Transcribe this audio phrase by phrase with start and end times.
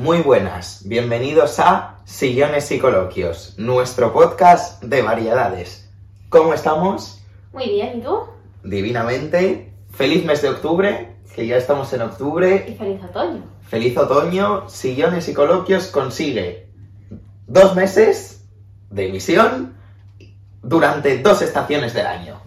[0.00, 5.90] Muy buenas, bienvenidos a Sillones y Coloquios, nuestro podcast de variedades.
[6.30, 7.20] ¿Cómo estamos?
[7.52, 8.20] Muy bien, ¿y tú?
[8.64, 9.74] Divinamente.
[9.90, 12.76] Feliz mes de octubre, que ya estamos en Y octubre.
[12.78, 13.42] feliz otoño.
[13.68, 14.70] Feliz otoño.
[14.70, 16.70] Sillones y Coloquios consigue
[17.46, 18.48] dos meses
[18.88, 19.76] de emisión
[20.62, 22.40] durante dos estaciones del año.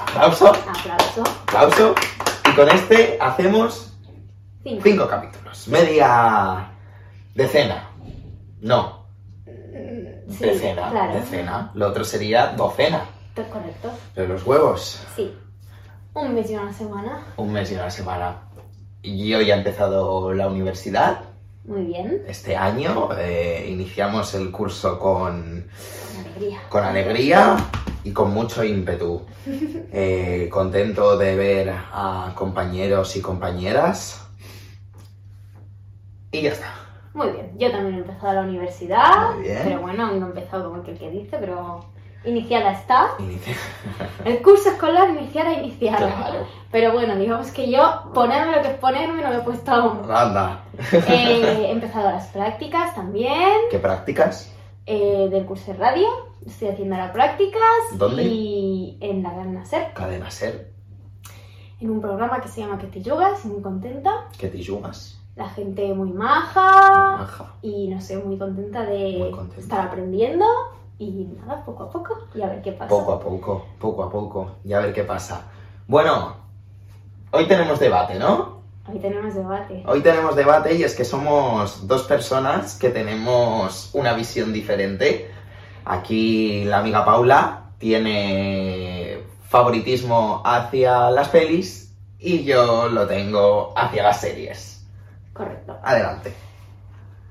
[0.00, 1.22] Aplauso, Aplauso.
[1.46, 1.94] aplauso.
[2.50, 3.94] Y con este hacemos
[4.64, 4.80] Cinco.
[4.82, 5.68] cinco capítulos.
[5.68, 6.71] Media
[7.34, 7.90] decena.
[8.60, 9.02] No,
[9.44, 10.90] Sí, decena.
[10.90, 11.14] claro.
[11.14, 11.70] Decena.
[11.74, 13.04] Lo otro sería docena.
[13.34, 13.90] Todo correcto.
[14.14, 15.34] Pero los huevos, Sí.
[16.14, 17.26] Un mes y una semana.
[17.36, 18.36] un mes y una semana.
[19.02, 21.20] Y yo ya he empezado la universidad
[21.64, 22.22] Muy bien.
[22.28, 23.08] este año.
[23.18, 25.66] eh, iniciamos el curso con,
[26.14, 26.60] Con alegría.
[26.68, 27.56] con alegría
[28.04, 29.26] y con mucho ímpetu.
[29.94, 34.26] Eh, contento de ver a compañeros y compañeras.
[36.30, 36.72] Y ya está.
[37.14, 37.52] Muy bien.
[37.58, 39.34] Yo también he empezado la universidad.
[39.34, 39.60] Muy bien.
[39.64, 41.84] Pero bueno, aún no he empezado como el que dice, pero
[42.24, 43.10] iniciada está.
[44.24, 45.98] El curso escolar iniciada, iniciada.
[45.98, 46.46] Claro.
[46.70, 50.10] Pero bueno, digamos que yo ponerme lo que es ponerme no me he puesto aún.
[50.10, 50.64] Anda.
[50.92, 53.52] Eh, he empezado las prácticas también.
[53.70, 54.52] ¿Qué prácticas?
[54.86, 56.08] eh, del curso de radio.
[56.44, 57.60] Estoy haciendo las prácticas.
[57.94, 58.24] ¿Dónde?
[58.24, 59.92] Y en la Gran Nacer.
[59.94, 60.72] Cadena Ser.
[61.80, 64.28] En un programa que se llama Que te yugas, muy contenta.
[64.38, 65.20] ¿Qué te yugas?
[65.34, 67.16] La gente muy maja.
[67.18, 67.54] Maja.
[67.62, 69.60] Y no sé, muy contenta de Muy contenta.
[69.60, 70.44] estar aprendiendo.
[70.98, 72.18] Y nada, poco a poco.
[72.34, 72.88] Y a ver qué pasa.
[72.88, 74.50] Poco a poco, poco a poco.
[74.64, 75.50] Y a ver qué pasa.
[75.88, 76.36] Bueno,
[77.32, 78.62] hoy tenemos debate, ¿no?
[78.86, 79.82] Hoy tenemos debate.
[79.86, 85.30] Hoy tenemos debate y es que somos dos personas que tenemos una visión diferente.
[85.84, 94.20] Aquí la amiga Paula tiene favoritismo hacia las pelis y yo lo tengo hacia las
[94.20, 94.81] series.
[95.32, 95.78] Correcto.
[95.82, 96.34] Adelante.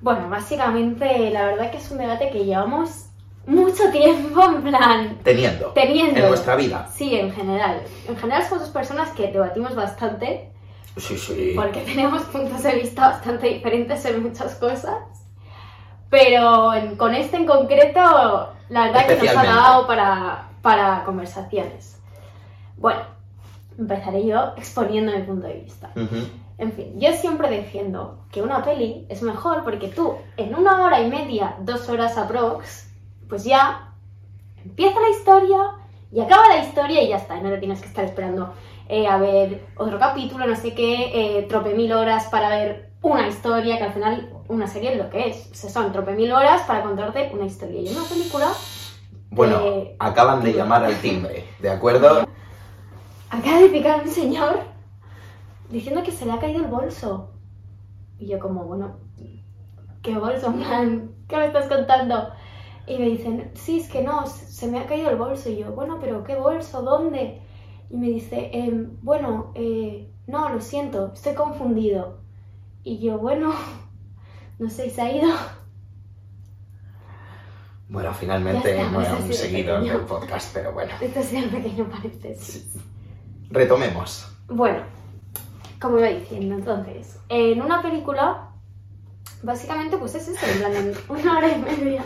[0.01, 3.05] Bueno, básicamente, la verdad que es un debate que llevamos
[3.45, 6.19] mucho tiempo en plan Teniendo teniendo.
[6.19, 6.87] en nuestra vida.
[6.93, 7.81] Sí, en general.
[8.07, 10.51] En general somos dos personas que debatimos bastante
[10.97, 11.53] Sí, sí.
[11.55, 14.95] porque tenemos puntos de vista bastante diferentes en muchas cosas.
[16.09, 17.99] Pero en- con este en concreto,
[18.69, 21.99] la verdad que nos ha dado para, para conversaciones.
[22.77, 23.01] Bueno,
[23.77, 25.89] empezaré yo exponiendo mi punto de vista.
[26.61, 31.01] En fin, yo siempre defiendo que una peli es mejor porque tú, en una hora
[31.01, 32.87] y media, dos horas aprox,
[33.27, 33.91] pues ya
[34.63, 35.57] empieza la historia
[36.11, 37.35] y acaba la historia y ya está.
[37.37, 38.53] Y no te tienes que estar esperando
[38.87, 43.27] eh, a ver otro capítulo, no sé qué, eh, trope mil horas para ver una
[43.27, 45.49] historia, que al final una serie es lo que es.
[45.51, 47.81] O sea, son trope mil horas para contarte una historia.
[47.81, 48.51] Y una película
[49.31, 52.27] Bueno, Eh, acaban de llamar al timbre, ¿de acuerdo?
[53.31, 54.59] acaba de picar un señor
[55.71, 57.31] diciendo que se le ha caído el bolso.
[58.17, 58.97] Y yo como, bueno,
[60.01, 61.11] ¿qué bolso, man?
[61.27, 62.29] ¿Qué me estás contando?
[62.87, 65.49] Y me dicen, sí, es que no, se me ha caído el bolso.
[65.49, 66.81] Y yo, bueno, pero ¿qué bolso?
[66.81, 67.41] ¿Dónde?
[67.89, 72.19] Y me dice, "Em, bueno, eh, no, lo siento, estoy confundido.
[72.83, 73.53] Y yo, bueno,
[74.59, 75.29] no sé, ¿se ha ido?
[77.89, 80.93] Bueno, finalmente está, no era ha un sido seguidor del podcast, pero bueno.
[81.01, 82.73] Este es el pequeño paréntesis.
[83.49, 84.31] Retomemos.
[84.47, 84.83] Bueno,
[85.81, 88.51] como iba diciendo, entonces, en una película,
[89.41, 92.03] básicamente, pues es eso, en plan, en una hora y media,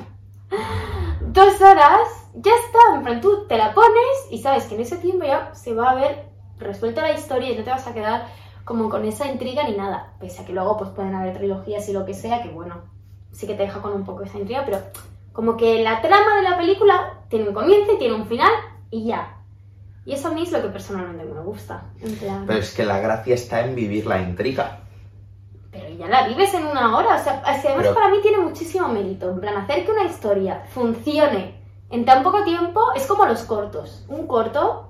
[1.22, 4.97] dos horas, ya está, en plan, tú te la pones y sabes que en ese
[4.97, 8.28] tiempo ya se va a haber resuelto la historia y no te vas a quedar
[8.64, 11.94] como con esa intriga ni nada, pese a que luego pues pueden haber trilogías y
[11.94, 12.81] lo que sea, que bueno,
[13.34, 14.80] sí que te deja con un poco esa intriga, pero
[15.34, 18.52] como que la trama de la película tiene un comienzo y tiene un final
[18.90, 19.34] y ya.
[20.06, 21.84] Y eso a mí es lo que personalmente me gusta.
[22.02, 24.80] En plan, Pero es que la gracia está en vivir la intriga.
[25.72, 27.16] pero ya la vives en una hora.
[27.20, 29.30] O sea, además Pero- para mí tiene muchísimo mérito.
[29.32, 31.56] En plan, hacer que una historia funcione
[31.90, 34.06] en tan poco tiempo es como los cortos.
[34.08, 34.88] Un corto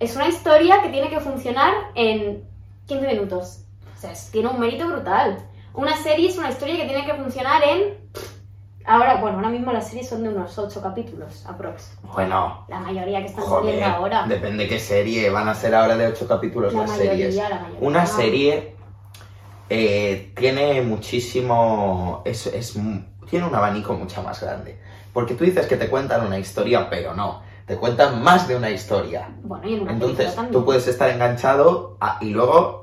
[0.00, 2.42] es una historia que tiene que funcionar en
[2.86, 3.60] 15 minutos.
[3.96, 5.38] O sea, es- tiene un mérito brutal.
[5.74, 7.98] Una serie es una historia que tiene que funcionar en...
[8.84, 11.92] Ahora, bueno, ahora mismo las series son de unos 8 capítulos, aprox.
[12.14, 14.26] Bueno, La mayoría que están joder, saliendo ahora.
[14.26, 15.30] depende qué serie.
[15.30, 17.36] Van a ser ahora de ocho capítulos La las mayoría, series.
[17.36, 17.78] la mayoría.
[17.88, 18.74] Una serie
[19.70, 22.22] eh, tiene muchísimo...
[22.24, 22.76] Es, es
[23.30, 24.78] tiene un abanico mucho más grande.
[25.12, 27.42] Porque tú dices que te cuentan una historia, pero no.
[27.66, 29.28] Te cuentan más de una historia.
[29.42, 32.81] Bueno, y en una Entonces, tú puedes estar enganchado a- y luego,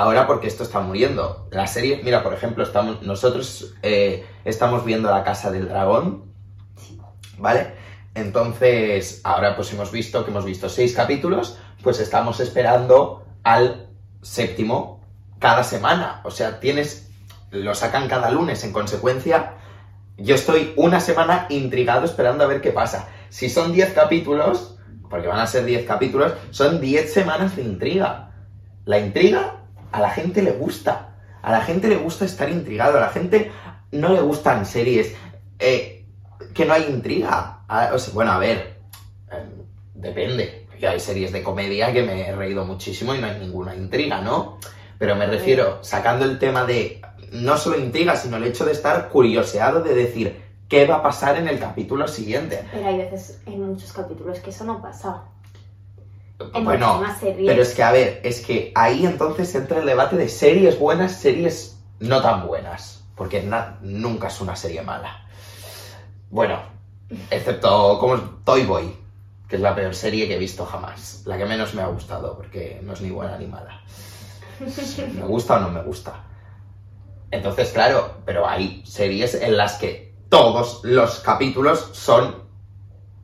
[0.00, 1.48] ahora porque esto está muriendo.
[1.50, 6.32] La serie, mira, por ejemplo, estamos, nosotros eh, estamos viendo La Casa del Dragón,
[7.38, 7.74] ¿vale?
[8.14, 13.88] Entonces, ahora pues hemos visto que hemos visto seis capítulos, pues estamos esperando al
[14.22, 15.04] séptimo
[15.38, 16.20] cada semana.
[16.24, 17.06] O sea, tienes
[17.50, 19.54] lo sacan cada lunes en consecuencia,
[20.18, 23.08] yo estoy una semana intrigado esperando a ver qué pasa.
[23.28, 24.78] Si son 10 capítulos,
[25.08, 28.32] porque van a ser 10 capítulos, son 10 semanas de intriga.
[28.84, 29.55] La intriga
[29.92, 31.14] a la gente le gusta.
[31.42, 32.98] A la gente le gusta estar intrigado.
[32.98, 33.50] A la gente
[33.92, 35.14] no le gustan series
[35.58, 36.04] eh,
[36.54, 37.60] que no hay intriga.
[37.68, 38.78] A- o sea, bueno, a ver,
[39.32, 39.44] eh,
[39.94, 40.66] depende.
[40.68, 44.20] Porque hay series de comedia que me he reído muchísimo y no hay ninguna intriga,
[44.20, 44.58] ¿no?
[44.98, 47.00] Pero me refiero, sacando el tema de
[47.32, 51.36] no solo intriga, sino el hecho de estar curioseado de decir qué va a pasar
[51.36, 52.64] en el capítulo siguiente.
[52.72, 55.22] Pero hay veces en muchos capítulos que eso no pasa.
[56.38, 57.46] En Bueno, series.
[57.46, 61.12] pero es que a ver, es que ahí entonces entra el debate de series buenas,
[61.12, 63.04] series no tan buenas.
[63.14, 63.42] Porque
[63.80, 65.26] nunca es una serie mala.
[66.28, 66.60] Bueno,
[67.30, 68.94] excepto como Toy Boy,
[69.48, 71.22] que es la peor serie que he visto jamás.
[71.24, 73.80] La que menos me ha gustado, porque no es ni buena ni mala.
[75.14, 76.24] ¿Me gusta o no me gusta?
[77.30, 82.42] Entonces, claro, pero hay series en las que todos los capítulos son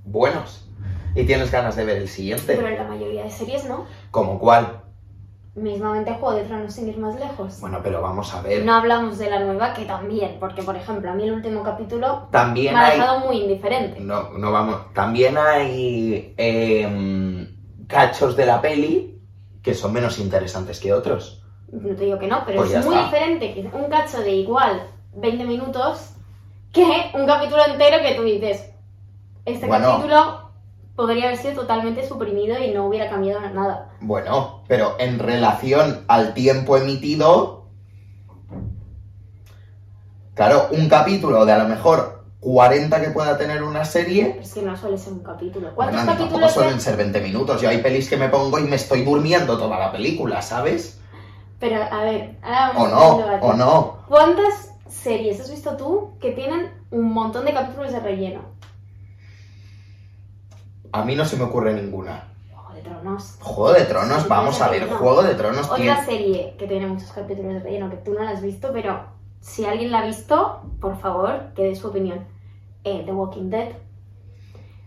[0.05, 0.62] buenos.
[1.15, 2.55] Y tienes ganas de ver el siguiente.
[2.57, 3.87] Pero en la mayoría de series no.
[4.11, 4.81] ¿Como cuál?
[5.55, 7.61] Mismamente Juego de Tronos sin ir más lejos.
[7.61, 8.65] Bueno, pero vamos a ver.
[8.65, 12.29] No hablamos de la nueva, que también, porque por ejemplo, a mí el último capítulo
[12.31, 12.99] También me ha hay.
[12.99, 14.01] dejado muy indiferente.
[14.01, 14.95] No, no vamos.
[14.95, 17.55] También hay em,
[17.87, 19.21] cachos de la peli
[19.63, 21.45] que son menos interesantes que otros.
[21.71, 23.05] No te digo que no, pero Pues es muy está.
[23.07, 24.87] diferente que un cacho de igual
[25.17, 26.15] 20 minutos
[26.73, 28.71] que un capítulo entero que tú dices,
[29.45, 29.91] este Bueno.
[29.91, 30.42] capítulo
[31.03, 33.91] podría haber sido totalmente suprimido y no hubiera cambiado nada.
[34.01, 37.65] Bueno, pero en relación al tiempo emitido.
[40.35, 44.39] Claro, un capítulo de a lo mejor 40 que pueda tener una serie.
[44.41, 45.75] Es que no suele ser un capítulo.
[45.75, 47.61] ¿Cuántos Bueno, ni tampoco capítulos suelen ser 20 minutos.
[47.61, 51.01] Yo hay pelis que me pongo y me estoy durmiendo toda la película, ¿sabes?
[51.59, 53.97] Pero a ver, ahora O vamos un no, o no.
[54.07, 58.62] ¿Cuántas series has visto tú que tienen un montón de capítulos de relleno?
[60.93, 62.29] A mí no se me ocurre ninguna.
[62.53, 63.37] Juego de Tronos.
[63.41, 64.89] Juego de Tronos, vamos a ver.
[64.89, 66.05] Juego de Tronos Otra tiene...
[66.05, 69.05] serie que tiene muchos capítulos de relleno que tú no la has visto, pero
[69.41, 72.27] si alguien la ha visto, por favor, que dé su opinión.
[72.85, 73.71] Eh, The Walking Dead.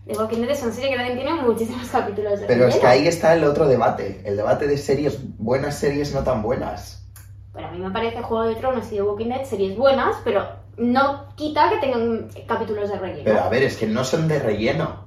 [0.06, 2.74] The Walking Dead es una serie que también tiene muchísimos capítulos de Pero relleno.
[2.74, 6.42] es que ahí está el otro debate, el debate de series, buenas series no tan
[6.42, 7.04] buenas.
[7.52, 10.46] Pero a mí me parece Juego de Tronos y The Walking Dead series buenas, pero
[10.76, 13.22] no quita que tengan capítulos de relleno.
[13.24, 15.05] Pero a ver, es que no son de relleno.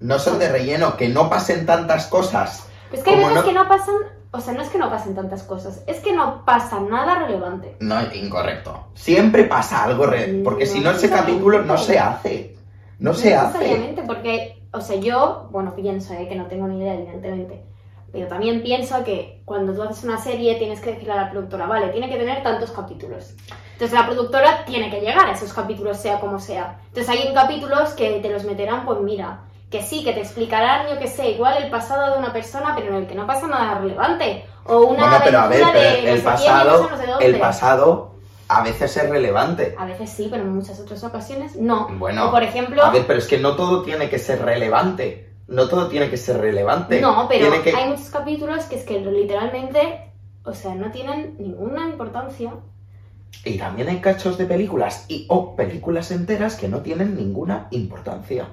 [0.00, 2.68] No son de relleno, que no pasen tantas cosas.
[2.92, 3.94] es que hay veces no- que no pasan,
[4.30, 7.76] o sea, no es que no pasen tantas cosas, es que no pasa nada relevante.
[7.80, 8.86] No, incorrecto.
[8.94, 12.56] Siempre pasa algo, re- porque si no ese capítulo no se hace.
[12.98, 13.58] No se hace.
[13.58, 17.64] necesariamente, porque, o sea, yo, bueno, pienso eh, que no tengo ni idea, evidentemente,
[18.10, 21.66] pero también pienso que cuando tú haces una serie tienes que decirle a la productora,
[21.66, 23.34] vale, tiene que tener tantos capítulos.
[23.74, 26.80] Entonces la productora tiene que llegar a esos capítulos, sea como sea.
[26.88, 30.98] Entonces hay capítulos que te los meterán, pues mira, que sí, que te explicarán, yo
[30.98, 33.78] que sé, igual el pasado de una persona, pero en el que no pasa nada
[33.78, 34.44] relevante.
[34.64, 37.26] O una Bueno, pero a ver, pero de no el quién, pasado, no sé dónde.
[37.26, 38.14] el pasado
[38.48, 39.74] a veces es relevante.
[39.78, 41.88] A veces sí, pero en muchas otras ocasiones no.
[41.98, 45.28] Bueno, o por ejemplo, A ver, pero es que no todo tiene que ser relevante.
[45.48, 47.00] No todo tiene que ser relevante.
[47.00, 50.12] No, pero que- hay muchos capítulos que es que literalmente,
[50.44, 52.52] o sea, no tienen ninguna importancia.
[53.44, 58.48] Y también hay cachos de películas y o películas enteras que no tienen ninguna importancia.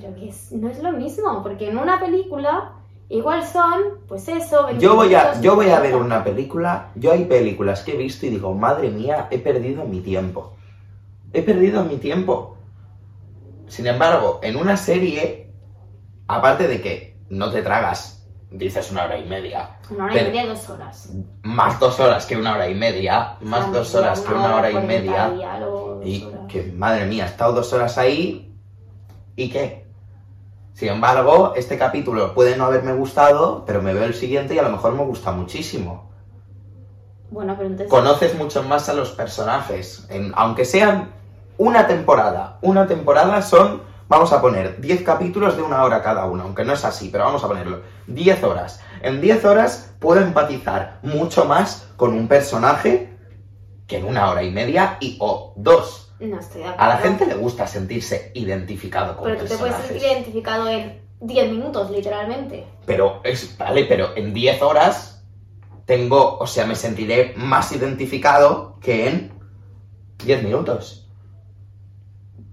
[0.00, 2.72] Pero que es- no es lo mismo, porque en una película
[3.08, 6.04] igual son, pues eso, 20 Yo voy a, yo voy a ver 30.
[6.04, 10.00] una película, yo hay películas que he visto y digo, madre mía, he perdido mi
[10.00, 10.52] tiempo.
[11.32, 12.56] He perdido mi tiempo.
[13.68, 15.50] Sin embargo, en una serie,
[16.28, 20.46] aparte de que no te tragas, dices una hora y media, Una hora y media,
[20.46, 21.12] dos horas.
[21.42, 24.56] más dos horas que una hora y media, más O sea, dos horas que una
[24.56, 25.32] hora y 40 media,
[26.04, 28.54] y que, madre mía, he estado dos horas ahí,
[29.34, 29.85] ¿y qué?
[30.76, 34.62] Sin embargo, este capítulo puede no haberme gustado, pero me veo el siguiente y a
[34.62, 36.10] lo mejor me gusta muchísimo.
[37.30, 37.88] Bueno, pero entonces...
[37.90, 41.12] Conoces mucho más a los personajes, en- aunque sean
[41.56, 42.58] una temporada.
[42.60, 46.74] Una temporada son, vamos a poner, 10 capítulos de una hora cada uno, aunque no
[46.74, 48.80] es así, pero vamos a ponerlo, 10 horas.
[49.00, 53.16] En 10 horas puedo empatizar mucho más con un personaje
[53.86, 56.05] que en una hora y media y o dos.
[56.20, 56.84] No estoy de acuerdo.
[56.84, 61.02] A la gente le gusta sentirse identificado con Pero tú te puedes sentir identificado en
[61.20, 62.66] 10 minutos, literalmente.
[62.86, 65.24] Pero es, vale, pero en 10 horas
[65.84, 69.32] tengo, o sea, me sentiré más identificado que en
[70.24, 71.08] 10 minutos.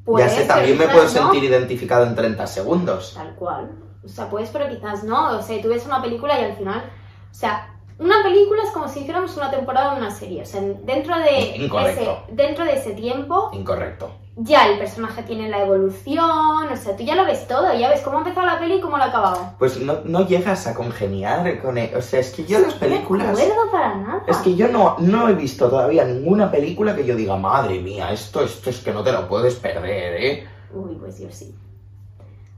[0.06, 1.10] Puedes, ya sé, también me puedo no.
[1.10, 3.14] sentir identificado en 30 segundos.
[3.16, 3.72] Tal cual.
[4.04, 5.38] O sea, puedes, pero quizás no.
[5.38, 6.84] O sea, tú ves una película y al final,
[7.32, 10.42] o sea, una película es como si hiciéramos una temporada de una serie.
[10.42, 12.02] O sea, dentro de, Incorrecto.
[12.02, 14.12] ese, dentro de ese tiempo, Incorrecto.
[14.36, 16.68] ya el personaje tiene la evolución.
[16.72, 17.74] O sea, tú ya lo ves todo.
[17.74, 19.54] Ya ves cómo ha empezado la peli y cómo la ha acabado.
[19.60, 21.92] Pues no, no llegas a congeniar con él.
[21.96, 23.38] O sea, es que yo las películas...
[23.38, 24.24] No para nada.
[24.28, 28.12] Es que yo no, no he visto todavía ninguna película que yo diga, madre mía,
[28.12, 30.48] esto, esto es que no te lo puedes perder, ¿eh?
[30.74, 31.54] Uy, pues yo sí.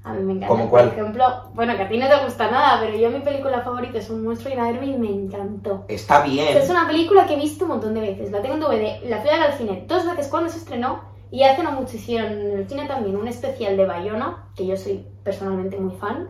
[0.05, 0.47] A mí me encanta.
[0.47, 0.89] ¿Cómo cuál?
[0.89, 3.97] Por ejemplo, bueno, que a ti no te gusta nada, pero yo mi película favorita
[3.97, 5.83] es Un monstruo enorme y me encantó.
[5.88, 6.57] Está O sea, bien.
[6.57, 8.31] es una película que he visto un montón de veces.
[8.31, 11.01] La tengo en DVD, la fui a ver al cine dos veces cuando se estrenó
[11.31, 14.77] y hace no mucho hicieron en el cine también un especial de Bayona, que yo
[14.77, 16.29] soy personalmente muy fan,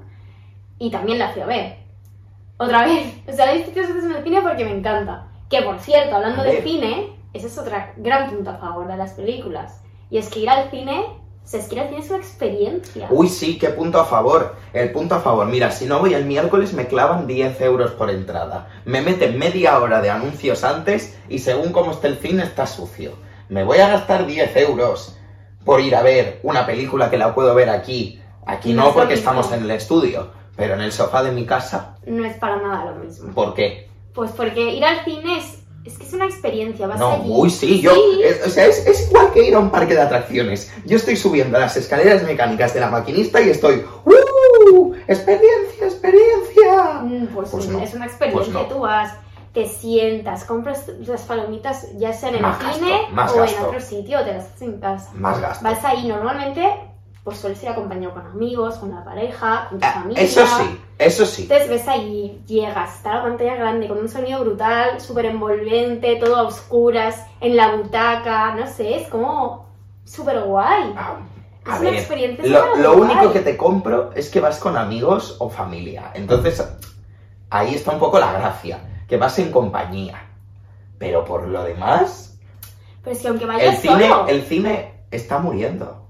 [0.79, 1.77] y también la fui a ver.
[2.57, 3.13] Otra vez.
[3.27, 5.27] O sea, la he visto tres veces en el cine porque me encanta.
[5.49, 9.13] Que por cierto, hablando de cine, ese es otro gran punto a favor de las
[9.13, 9.81] películas.
[10.09, 11.05] Y es que ir al cine,
[11.45, 13.07] o sea, es que es una experiencia.
[13.11, 14.55] Uy, sí, qué punto a favor.
[14.73, 15.45] El punto a favor.
[15.45, 18.67] Mira, si no voy el miércoles me clavan 10 euros por entrada.
[18.85, 23.11] Me meten media hora de anuncios antes y según cómo esté el cine está sucio.
[23.47, 25.19] Me voy a gastar 10 euros
[25.63, 28.19] por ir a ver una película que la puedo ver aquí.
[28.47, 31.31] Aquí No no es lo porque estamos en el estudio, pero en el sofá de
[31.31, 31.97] mi casa.
[32.07, 33.31] No es para nada lo mismo.
[33.35, 33.87] ¿Por qué?
[34.15, 36.87] Pues porque ir al cine es, es que es una experiencia.
[36.87, 37.23] Vas No, allí.
[37.27, 37.91] uy, sí, yo.
[37.93, 38.23] Sí.
[38.23, 40.71] es- o sea, es, es igual que ir a un parque de atracciones.
[40.85, 43.85] Yo estoy subiendo las escaleras mecánicas de la maquinista y estoy.
[44.05, 44.93] ¡Uh!
[45.07, 47.01] ¡Experiencia, experiencia!
[47.03, 48.53] Mm, Pues, Pues es- no, es una experiencia.
[48.53, 48.73] pues no.
[48.73, 49.13] Tú vas,
[49.53, 53.57] te sientas, compras las palomitas, ya sea en el Más gasto, cine más o gasto.
[53.59, 55.11] en otro sitio, te las haces en casa.
[55.13, 55.63] Más gasto.
[55.63, 56.63] Vas ahí normalmente,
[57.25, 60.23] pues sueles ir acompañado con amigos, con la pareja, con tu Ah, familia.
[60.23, 61.41] Eso sí, eso sí.
[61.43, 66.37] Entonces ves ahí, llegas, está la pantalla grande, con un sonido brutal, súper envolvente, todo
[66.37, 69.65] a oscuras, en la butaca, no sé, es como
[70.05, 70.93] súper guay.
[70.95, 71.17] Ah,
[71.67, 73.09] Es A una ver, experiencia lo, lo guay.
[73.11, 76.11] único que te compro es que vas con amigos o familia.
[76.13, 76.63] Entonces,
[77.49, 80.21] ahí está un poco la gracia, que vas en compañía.
[80.99, 82.37] Pero por lo demás,
[83.03, 86.04] Pero es que aunque el vayas cine, solo, el cine está muriendo.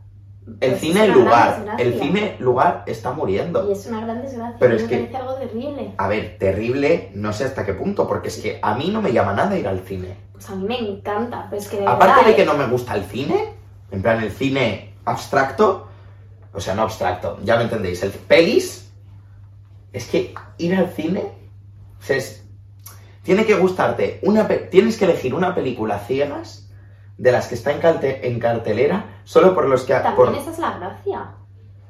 [0.62, 3.68] El Pues cine lugar, el cine lugar está muriendo.
[3.68, 5.94] y es una gran desgracia, Pero me es que- parece algo terrible.
[5.98, 9.12] A ver, terrible, no sé hasta qué punto, porque es que a mí no me
[9.12, 10.16] llama nada ir al cine.
[10.34, 12.36] Pues a mí me encanta, que de Aparte verdad, de ¿eh?
[12.36, 13.54] que no me gusta el cine,
[13.90, 15.88] en plan el cine abstracto,
[16.54, 18.92] o sea, no abstracto, ya me entendéis, el pelis,
[19.94, 21.24] es que ir al cine,
[22.00, 22.44] o sea, es-
[23.24, 26.65] tiene que gustarte, una tienes que elegir una película ciegas
[27.18, 29.94] de las que está en, calte- en cartelera, solo por los que...
[29.94, 31.32] También por- esa es la gracia.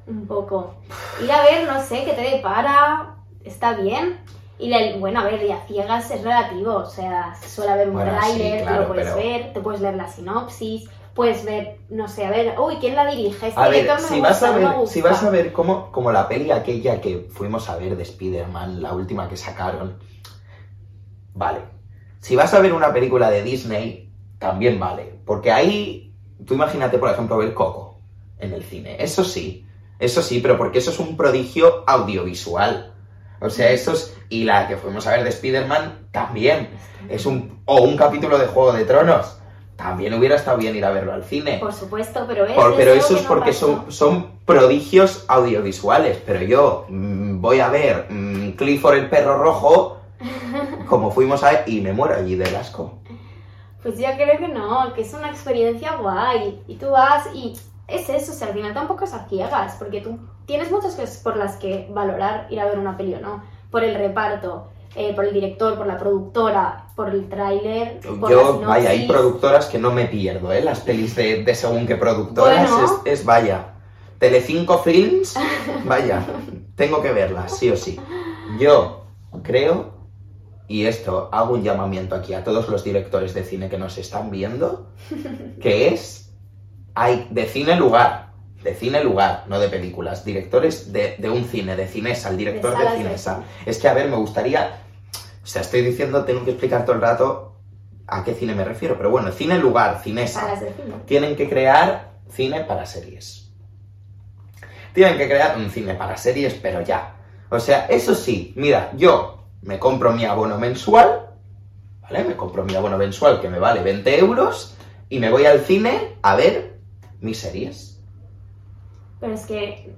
[0.08, 0.75] Un poco.
[1.24, 4.20] Ir a ver, no sé, que te depara, está bien.
[4.60, 7.96] Y la- bueno, a ver, y a ciegas es relativo, o sea, suele haber un
[7.96, 12.08] Bueno, sí, claro, lo puedes pero- ver, te puedes leer la sinopsis, puedes ver, no
[12.08, 13.48] sé, a ver, uy, ¿quién la dirige?
[13.48, 16.27] Este A ver, si vas gusta, a ver, si vas a ver como, como la
[16.27, 19.98] peli aquella que fuimos a ver de Spider-Man, la última que sacaron,
[21.34, 21.60] vale.
[22.22, 24.05] Si vas a ver una película de Disney,
[24.39, 25.13] también vale.
[25.25, 26.13] Porque ahí,
[26.46, 28.00] tú imagínate, por ejemplo, ver Coco
[28.39, 28.98] en el cine.
[29.00, 29.65] Eso sí,
[30.00, 32.94] eso sí, pero porque eso es un prodigio audiovisual.
[33.42, 34.15] O sea, eso es...
[34.30, 36.70] Y la que fuimos a ver de Spider-Man, también.
[37.10, 37.62] Es un...
[37.65, 39.38] O un capítulo de Juego de Tronos.
[39.75, 41.58] También hubiera estado bien ir a verlo al cine.
[41.60, 43.84] Por supuesto, pero es, Por- pero eso es no porque pasó.
[43.84, 46.18] son, son prodigios audiovisuales.
[46.25, 49.98] Pero yo mm, voy a ver mm, Clifford el perro rojo,
[50.88, 53.00] como fuimos a y me muero allí del asco.
[53.86, 56.60] Pues yo creo que no, que es una experiencia guay.
[56.68, 57.54] Y tú vas y
[57.88, 61.18] es eso, o sea, al final tampoco es a ciegas, porque tú tienes muchas cosas
[61.18, 63.44] por las que valorar ir a ver una peli o no.
[63.70, 68.89] Por el reparto, eh, por el director, por la productora, por el tráiler, Yo, vaya,
[68.89, 70.63] hay productoras que no me pierdo, ¿eh?
[70.63, 73.01] Las pelis de, de según qué productoras Bueno.
[73.06, 73.68] es, es, vaya.
[74.18, 75.36] Telecinco Films,
[75.86, 76.25] vaya,
[76.75, 78.00] tengo que verlas, sí o sí.
[78.60, 79.04] Yo
[79.44, 79.92] creo,
[80.67, 84.31] y esto hago un llamamiento aquí a todos los directores de cine que nos están
[84.31, 84.91] viendo,
[85.62, 86.31] que es,
[86.95, 88.31] hay de cine lugar,
[88.63, 92.72] de cine lugar, no de películas, directores de, de un cine, de cinesa, el director
[92.72, 93.36] De de, salas de cinesa.
[93.36, 93.48] cine.
[93.65, 94.81] Es que, a ver, me gustaría,
[95.43, 97.55] o sea, estoy diciendo, tengo que explicar todo el rato
[98.07, 100.72] a qué cine me refiero, pero bueno, cine lugar, cinesa cine.
[101.05, 103.51] tienen que crear cine para series.
[104.93, 107.15] Tienen que crear un cine para series, pero ya.
[107.50, 109.35] O sea, eso sí, mira, yo
[109.65, 111.27] me compro mi abono mensual,
[112.01, 112.24] ¿vale?
[112.24, 114.75] Me compro mi abono mensual que me vale 20 euros
[115.10, 116.77] y me voy al cine a ver
[117.19, 118.00] mis series.
[119.19, 119.91] Pero es que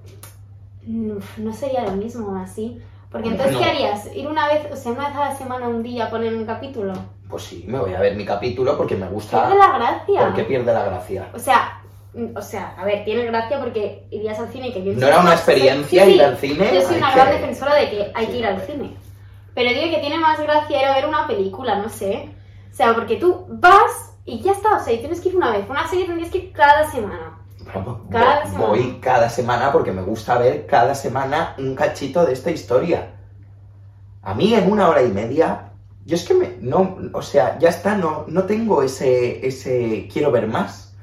[0.85, 2.81] no sería lo mismo así.
[3.11, 3.69] Porque entonces, ¿qué no.
[3.69, 4.09] harías?
[4.15, 6.93] ¿Ir una vez, o sea, una vez a la semana, un día, poner un capítulo?
[7.29, 9.47] Pues sí, me voy a ver mi capítulo porque me gusta.
[9.47, 10.21] Pierde la gracia.
[10.27, 11.27] Porque pierde la gracia.
[11.33, 11.81] O sea,
[12.35, 15.33] o sea, a ver, tiene gracia porque irías al cine que yo ¿No era una
[15.33, 16.69] experiencia Sí, sí, ir al cine?
[16.73, 18.93] Yo soy una que- gran defensora de que hay Sí, que ir al cine.
[19.57, 22.29] Pero digo que tiene más gracia ir a ver una película, no sé.
[22.71, 24.75] O sea, porque tú vas y ya está.
[24.75, 25.67] O sea, y tienes que ir una vez.
[25.67, 27.39] Una serie tendrías que ir cada semana.
[27.73, 28.67] Bueno, Cada vo- semana.
[28.67, 33.15] voy cada semana porque me gusta ver cada semana un cachito de esta historia.
[34.21, 35.71] A mí en una hora y media,
[36.05, 40.31] yo es que me, no, o sea, ya está, no, no tengo ese, ese, quiero
[40.31, 40.95] ver más.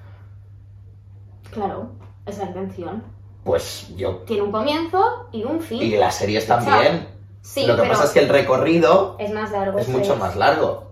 [1.51, 1.91] Claro,
[2.25, 3.03] es la intención.
[3.43, 5.83] Pues yo, Tiene un comienzo y un fin.
[5.83, 7.09] y las series también.
[7.45, 9.79] Sí, Lo que pero pasa es que el recorrido es más largo.
[9.79, 10.85] es mucho más largo.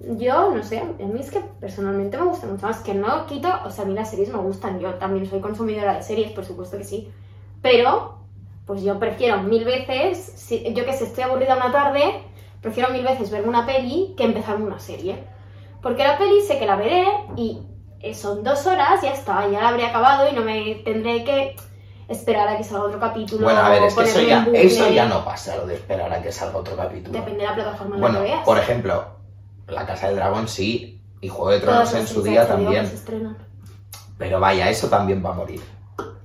[0.00, 2.80] Yo, no sé, a mí es que personalmente me gusta mucho más.
[2.80, 4.78] Que no quito, o sea, a mí las series me gustan.
[4.80, 7.10] Yo también soy consumidora de series, por supuesto que sí.
[7.62, 8.18] Pero,
[8.66, 12.02] pues yo prefiero mil veces, si, yo que sé, estoy aburrida una tarde,
[12.60, 15.24] prefiero mil veces verme una peli que empezarme una serie.
[15.80, 17.62] Porque la peli sé que la veré y
[18.00, 21.56] eh, son dos horas, ya está, ya la habré acabado y no me tendré que
[22.08, 23.44] esperar a que salga otro capítulo.
[23.44, 26.22] Bueno, a ver, es que eso ya, eso ya no pasa, lo de esperar a
[26.22, 27.18] que salga otro capítulo.
[27.18, 28.44] Depende de la plataforma en la Bueno, que veas.
[28.44, 29.04] por ejemplo,
[29.68, 32.90] La Casa del Dragón sí, y Juego de Tronos Todas en su día también.
[34.18, 35.60] Pero vaya, eso también va a morir.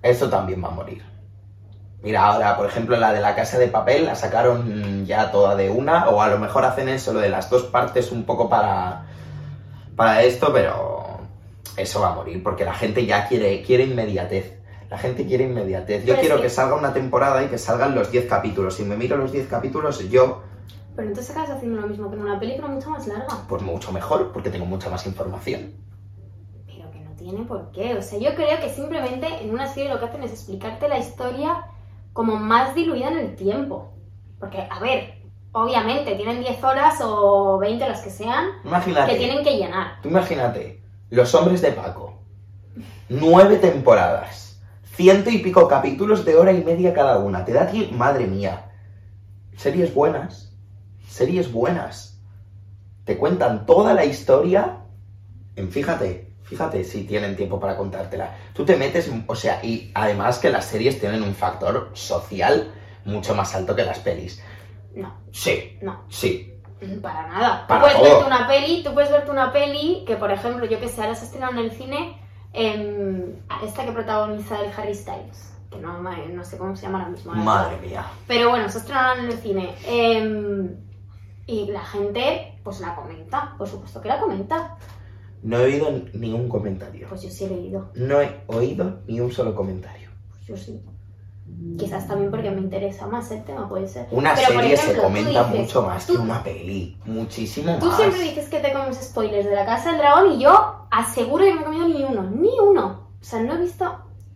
[0.02, 1.04] Eso también va a morir.
[2.02, 5.70] Mira, ahora, por ejemplo, la de la casa de papel la sacaron ya toda de
[5.70, 9.06] una, o a lo mejor hacen eso, lo de las dos partes un poco para,
[9.96, 11.20] para esto, pero
[11.78, 14.61] eso va a morir, porque la gente ya quiere, quiere inmediatez.
[14.92, 16.02] La gente quiere inmediatez.
[16.02, 18.76] Yo Pero es quiero que- que salga una temporada y que salgan los 10 capítulos.
[18.76, 20.44] Si me miro los 10 capítulos, yo,
[20.96, 23.28] Pero entonces acabas haciendo lo mismo que en una película mucho más larga.
[23.48, 25.72] pues mucho mejor, porque tengo mucha más información.
[26.68, 27.96] Pero que no tiene por qué.
[27.96, 31.00] O sea, yo creo que simplemente en una serie lo que hacen es explicarte la
[31.00, 31.64] historia
[32.12, 33.94] como más diluida en el tiempo.
[34.42, 35.14] Porque, a ver,
[35.54, 39.14] obviamente tienen 10 horas o 20 las que sean Imagínate.
[39.14, 40.02] que tienen que llenar.
[40.04, 42.16] Tú imagínate, Los Hombres de Paco.
[43.08, 44.51] Nueve temporadas.
[44.96, 47.46] Ciento y pico capítulos de hora y media cada una.
[47.46, 47.96] Te da tiempo...
[47.96, 48.72] Madre mía.
[49.56, 50.54] Series buenas.
[51.08, 52.20] Series buenas.
[53.06, 54.78] Te cuentan toda la historia.
[55.56, 58.36] En fíjate, fíjate si tienen tiempo para contártela.
[58.54, 62.72] Tú te metes, o sea, y además que las series tienen un factor social
[63.06, 64.42] mucho más alto que las pelis.
[64.94, 66.04] No, Sí, no.
[66.10, 66.48] sí.
[67.02, 67.68] Para nada.
[67.68, 68.10] Para tú puedes todo.
[68.10, 71.16] verte una peli, tú puedes verte una peli que, por ejemplo, yo que sé, ahora
[71.16, 72.21] se estrena en el cine
[72.54, 77.12] em, esta que protagoniza el Harry Styles, que no, no sé cómo se llama ahora
[77.12, 77.34] mismo.
[77.34, 78.06] Madre mía.
[78.28, 79.76] Pero bueno, se estrena en el cine.
[79.86, 80.76] em,
[81.48, 84.78] y la gente, pues la comenta, por supuesto que la comenta.
[85.44, 87.08] No he oído ni un comentario.
[87.10, 90.10] Pues yo sí he leído, No he oído ni un solo comentario.
[90.30, 90.84] pues yo sí.
[91.78, 94.08] Quizás también porque me interesa más el tema, puede ser.
[94.12, 96.98] Una Pero, serie ejemplo, se tú comenta dices- mucho más que tú- una peli.
[97.06, 97.98] Muchísimo Tú más.
[97.98, 101.54] siempre dices que te comes spoilers de la Casa del Dragón y yo aseguro que
[101.54, 103.10] no he comido ni uno, ni uno.
[103.20, 103.86] O sea, no he visto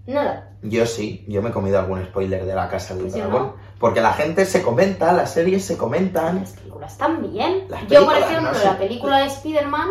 [0.07, 0.51] nada.
[0.61, 3.33] Yo sí, yo me he comido algún spoiler de la Casa del Pues Dragón.
[3.43, 3.55] no.
[3.79, 6.39] Porque la gente se comenta, las series se comentan.
[6.39, 7.65] Las películas también.
[7.69, 8.65] Las yo, por ejemplo, no sé.
[8.65, 9.89] la película de Spider-Man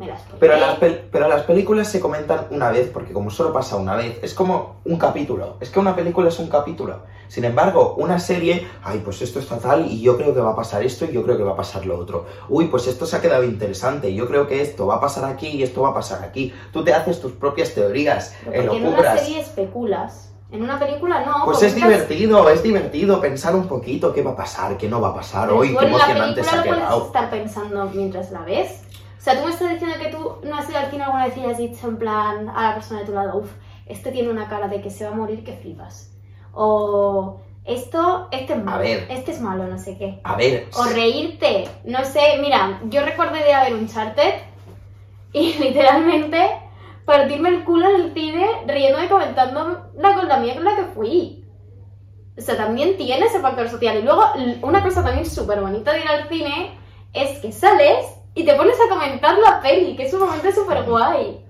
[0.00, 0.78] me las Pero las,
[1.12, 4.80] pero las películas se comentan una vez, porque como solo pasa una vez, es como
[4.86, 5.58] un capítulo.
[5.60, 7.02] Es que una película es un capítulo.
[7.28, 10.56] Sin embargo, una serie, ay, pues esto está tal y yo creo que va a
[10.56, 12.24] pasar esto y yo creo que va a pasar lo otro.
[12.48, 15.48] Uy, pues esto se ha quedado interesante, yo creo que esto va a pasar aquí
[15.48, 16.52] y esto va a pasar aquí.
[16.72, 20.32] Tú te haces tus propias teorías, Pero porque en una serie especulas.
[20.50, 21.44] En una película no.
[21.44, 25.00] Pues es estás- divertido, es divertido pensar un poquito qué va a pasar, qué no
[25.00, 25.46] va a pasar.
[25.48, 27.06] Pero tú qué la emocionante se ha lo puedes quedado.
[27.06, 28.82] estar pensando mientras la ves.
[29.20, 31.36] O sea, tú me estás diciendo que tú no has ido al cine alguna vez
[31.36, 33.52] y has dicho en plan a la persona de tu lado, uff,
[33.84, 36.10] este tiene una cara de que se va a morir que flipas.
[36.54, 39.06] O esto, este es malo, ver.
[39.10, 40.22] este es malo, no sé qué.
[40.24, 44.40] A ver, O reírte, no sé, mira, yo recuerdo de haber un charter
[45.34, 46.52] y literalmente
[47.04, 50.84] partirme el culo en el cine riéndome comentando la con la mía con la que
[50.94, 51.44] fui.
[52.38, 53.98] O sea, también tiene ese factor social.
[53.98, 54.24] Y luego,
[54.62, 56.78] una cosa también súper bonita de ir al cine
[57.12, 60.84] es que sales y te pones a comentar la peli, que es un momento súper
[60.84, 61.44] guay.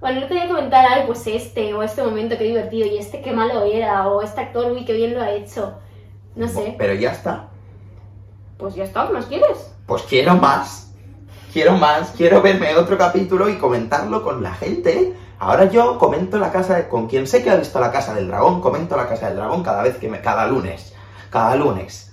[0.00, 2.98] Bueno, no te voy a comentar, ay, pues este, o este momento, qué divertido, y
[2.98, 5.74] este qué malo era, o este actor, uy, qué bien lo ha hecho.
[6.34, 6.74] No sé.
[6.78, 7.48] pero ya está.
[8.56, 9.74] Pues ya está, ¿qué más quieres?
[9.86, 10.92] Pues quiero más.
[11.52, 15.14] Quiero más, quiero verme otro capítulo y comentarlo con la gente.
[15.40, 18.28] Ahora yo comento la casa de, con quien sé que ha visto la casa del
[18.28, 20.94] dragón, comento la casa del dragón cada vez que me, cada lunes.
[21.30, 22.09] Cada lunes.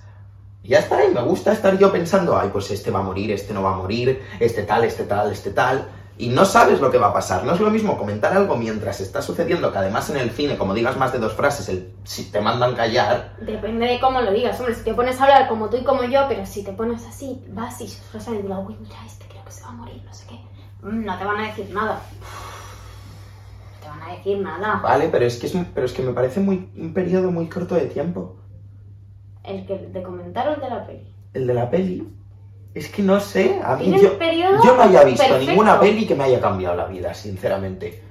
[0.67, 3.31] Y ya está, y me gusta estar yo pensando, ay, pues este va a morir,
[3.31, 5.87] este no va a morir, este tal, este tal, este tal.
[6.17, 7.45] Y no sabes lo que va a pasar.
[7.45, 10.73] No es lo mismo comentar algo mientras está sucediendo, que además en el cine, como
[10.73, 14.59] digas más de dos frases, el, si te mandan callar, Depende de cómo lo digas.
[14.59, 17.05] Hombre, si te pones a hablar como tú y como yo, pero si te pones
[17.05, 17.85] así, vas y
[18.29, 20.35] en el lado, uy, mira, este creo que se va a morir, no sé qué.
[20.85, 22.01] Mm, No te van a decir nada.
[23.73, 24.81] No te van a decir nada.
[24.83, 27.75] Vale, pero es que, es, pero es que me parece muy, un periodo muy corto
[27.75, 28.35] de tiempo.
[29.47, 31.15] ¿El que de comentar o el de la peli?
[31.33, 32.07] El de la peli.
[32.73, 34.19] Es que no sé, a mí yo,
[34.63, 35.49] yo no haya visto perfecto.
[35.49, 38.03] ninguna peli que me haya cambiado la vida, sinceramente.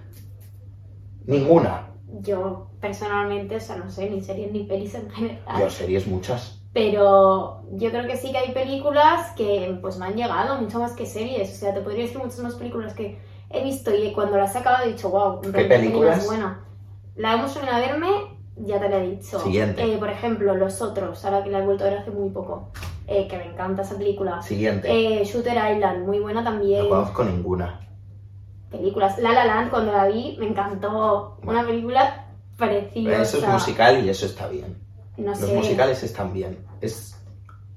[1.27, 1.89] Ninguna.
[2.21, 5.61] Yo personalmente, o sea, no sé, ni series ni pelis en general.
[5.61, 6.63] Yo series muchas.
[6.73, 10.93] Pero yo creo que sí que hay películas que pues me han llegado mucho más
[10.93, 11.53] que series.
[11.53, 13.19] O sea, te podría decir muchas más películas que
[13.51, 16.19] he visto y cuando las he acabado he dicho, wow, ¿Qué películas?
[16.19, 16.65] es buena.
[17.15, 19.39] La hemos venido a verme, ya te la he dicho.
[19.41, 19.83] Siguiente.
[19.85, 22.71] Eh, por ejemplo, Los Otros, ahora que la he vuelto a ver hace muy poco.
[23.09, 24.43] eh, que me encanta esa película.
[24.43, 24.89] Siguiente.
[24.91, 26.85] Eh, Shooter Island, muy buena también.
[26.85, 27.81] no conozco ninguna.
[28.71, 29.19] Películas.
[29.19, 31.39] La La Land, cuando la vi, me encantó.
[31.45, 33.23] Una película preciosa.
[33.23, 34.77] Eso es musical y eso está bien.
[35.17, 35.55] No Los sé.
[35.55, 36.59] musicales están bien.
[36.81, 37.17] Es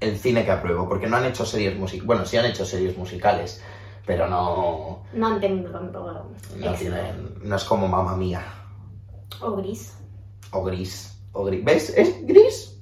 [0.00, 2.06] el cine que apruebo, porque no han hecho series musicales.
[2.06, 3.62] Bueno, sí han hecho series musicales,
[4.06, 6.26] pero no, No han tenido tanto
[6.58, 7.34] no tienen.
[7.44, 8.42] No es como Mamma Mía
[9.42, 9.96] O Gris.
[10.52, 11.18] O Gris.
[11.32, 11.64] O gris.
[11.64, 11.90] ¿Ves?
[11.96, 12.78] ¿Es gris?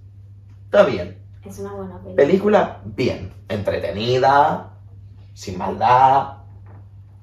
[0.65, 1.19] Está bien.
[1.45, 2.17] Es una buena película.
[2.17, 3.33] Película bien.
[3.49, 4.71] Entretenida,
[5.35, 6.39] sin maldad.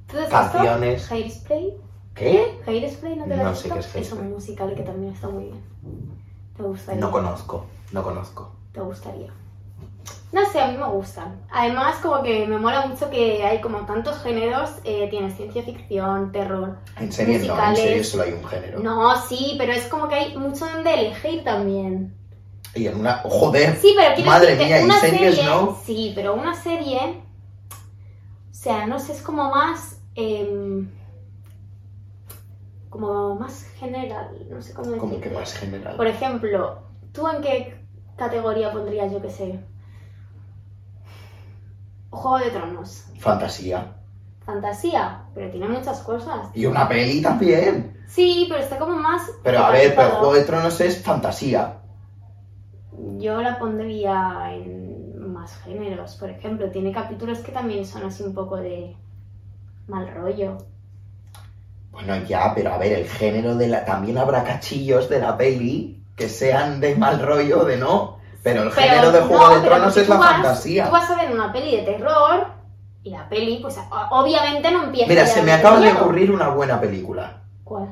[0.08, 1.10] ¿Tú has visto Canciones.
[2.16, 2.62] ¿Qué?
[2.66, 5.62] Hairspray, ¿no te No sé qué es Es un musical que también está muy bien.
[6.56, 7.02] Te gustaría.
[7.02, 8.52] No conozco, no conozco.
[8.72, 9.32] Te gustaría.
[10.32, 11.40] No sé, a mí me gustan.
[11.52, 14.70] Además, como que me mola mucho que hay como tantos géneros.
[14.84, 16.78] Eh, tienes ciencia ficción, terror.
[17.00, 17.80] En serio no, en Musicales.
[17.80, 18.80] serio solo hay un género.
[18.80, 22.14] No, sí, pero es como que hay mucho donde elegir también.
[22.74, 23.20] Y en una.
[23.20, 23.78] ¡Joder!
[23.78, 25.78] Sí, pero quiero Madre decirte, mía, ¿y una series serie, no?
[25.86, 27.00] Sí, pero una serie,
[28.52, 30.90] o sea, no sé, es como más, em,
[32.90, 35.30] como más general, no sé cómo Como decirte.
[35.30, 35.96] que más general.
[35.96, 36.80] Por ejemplo,
[37.14, 37.76] ¿tú en qué
[38.18, 39.60] categoría pondrías, yo qué sé?
[42.16, 43.94] Juego de Tronos, Fantasía.
[44.46, 46.50] fantasía, pero tiene muchas cosas.
[46.54, 48.04] Y una peli también.
[48.08, 49.22] Sí, pero está como más...
[49.44, 50.10] Pero a ver, pero.
[50.18, 51.78] Juego de Tronos es fantasía.
[53.18, 56.16] Yo la pondría en más géneros.
[56.16, 58.96] Por ejemplo, tiene capítulos que también son así un poco de
[59.88, 60.58] mal rollo.
[61.92, 63.86] Bueno, ya, pero a ver, el género de la.
[63.86, 68.18] También habrá cachillos de la peli que sean de mal rollo o de no.
[68.46, 70.86] Pero el Pero género de no, Juego de Tronos es la vas- fantasía.
[70.86, 72.46] Tú vas a ver una peli de terror
[73.04, 73.76] y la peli, pues
[74.12, 77.42] obviamente no empieza Mira, se me acaba de ocurrir una buena película.
[77.64, 77.92] ¿Cuál?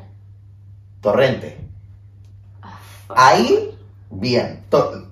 [1.02, 1.58] Torrente.
[2.62, 2.78] Ah,
[3.16, 3.76] Ahí,
[4.12, 4.64] bien.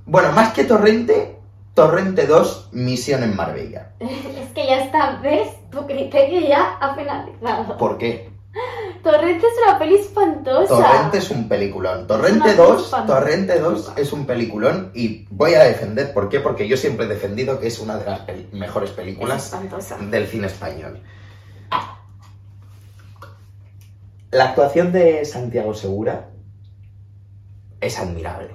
[0.06, 1.40] Bueno, más que Torrente,
[1.74, 3.94] Torrente 2, Misión en Marbella.
[4.00, 5.50] Es que ya está, ¿ves?
[5.72, 7.78] Tu criterio ya ha finalizado.
[7.80, 8.30] ¿Por qué?
[9.04, 10.68] Torrente es una peli espantosa.
[10.76, 12.08] Torrente es un peliculón.
[12.08, 16.40] Torrente una 2, cosa Torrente 2 es un peliculón y voy a defender, ¿por qué?
[16.40, 19.56] Porque yo siempre he defendido que es una de las peli- mejores Es películas
[20.12, 21.02] del cine español.
[24.32, 26.30] La actuación de Santiago Segura
[27.82, 28.50] es admirable.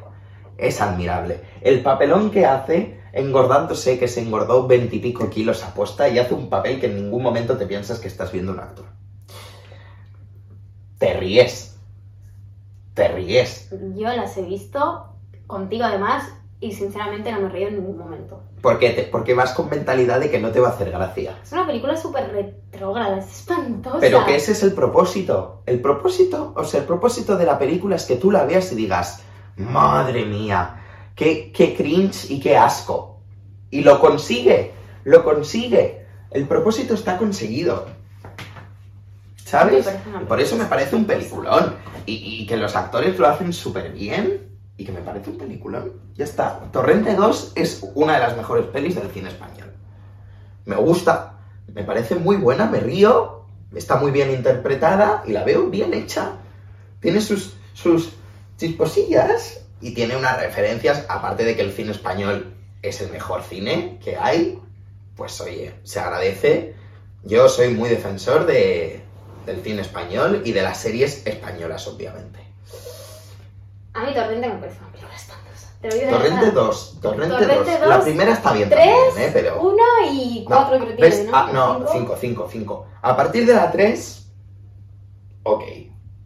[0.56, 1.42] Es admirable.
[1.61, 6.48] El papelón que hace, engordándose, que se engordó veintipico kilos a posta y hace un
[6.48, 8.87] papel que en ningún momento te piensas que estás viendo un actor.
[10.98, 11.78] Te ríes.
[12.94, 13.68] Te ríes.
[13.94, 15.06] Yo las he visto
[15.46, 16.24] contigo además
[16.61, 18.42] y sinceramente no me reído en ningún momento.
[18.62, 18.90] ¿Por qué?
[18.90, 21.38] Te- porque vas con mentalidad de que no te va a hacer gracia.
[21.42, 23.98] Es una película súper retrógrada, es espantosa.
[24.00, 25.62] Pero que ese es el propósito.
[25.66, 28.76] El propósito, o sea, el propósito de la película es que tú la veas y
[28.76, 29.22] digas,
[29.56, 30.82] madre mía,
[31.14, 33.20] qué, qué cringe y qué asco.
[33.70, 34.72] Y lo consigue,
[35.04, 36.06] lo consigue.
[36.30, 37.87] El propósito está conseguido.
[39.46, 39.88] ¿Sabes?
[40.26, 41.76] por eso me parece un peliculón.
[42.04, 44.48] Y, y que los actores lo hacen súper bien.
[44.76, 45.92] Y que me parece un peliculón.
[46.16, 46.59] Ya está.
[46.72, 49.72] Torrente 2 es una de las mejores pelis del cine español.
[50.64, 51.38] Me gusta.
[51.72, 53.44] Me parece muy buena, me río.
[53.72, 56.32] Está muy bien interpretada y la veo bien hecha.
[56.98, 58.14] Tiene sus, sus
[58.56, 64.00] chisposillas y tiene unas referencias, aparte de que el cine español es el mejor cine
[64.02, 64.59] que hay,
[65.14, 66.74] pues oye, se agradece.
[67.22, 69.05] Yo soy muy defensor de,
[69.46, 72.40] del cine español y de las series españolas, obviamente.
[73.94, 75.68] A mí Torrente me parece una película espantosa.
[75.80, 76.52] Te lo digo de Torrente verdad.
[76.62, 77.88] 2, Torrente, Torrente 2.
[77.88, 79.30] La 2, primera está bien Tres, también, ¿eh?
[79.32, 79.62] Pero...
[79.62, 79.82] uno
[80.12, 81.37] y No, cuatro creo que tiene, ¿no?
[81.37, 82.16] Ah, no, Cinco.
[82.16, 82.87] 5, 5, 5.
[83.02, 84.32] A partir de la 3,
[85.44, 85.62] ok,